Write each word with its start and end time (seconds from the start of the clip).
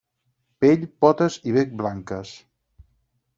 Pell, 0.63 0.85
potes 1.05 1.37
i 1.51 1.53
bec 1.59 1.77
blanques. 1.83 2.33